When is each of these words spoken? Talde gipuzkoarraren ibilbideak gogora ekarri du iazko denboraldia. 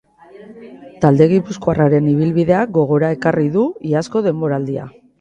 Talde 1.03 1.27
gipuzkoarraren 1.33 2.09
ibilbideak 2.15 2.75
gogora 2.81 3.15
ekarri 3.21 3.49
du 3.61 3.71
iazko 3.95 4.29
denboraldia. 4.33 4.93